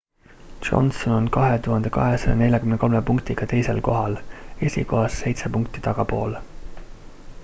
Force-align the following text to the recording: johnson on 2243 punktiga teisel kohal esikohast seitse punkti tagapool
johnson 0.67 1.13
on 1.17 1.27
2243 1.35 3.01
punktiga 3.09 3.49
teisel 3.53 3.81
kohal 3.89 4.17
esikohast 4.71 5.21
seitse 5.25 5.53
punkti 5.59 5.85
tagapool 5.89 6.37